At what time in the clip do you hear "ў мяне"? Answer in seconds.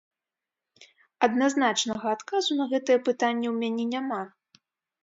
3.53-3.83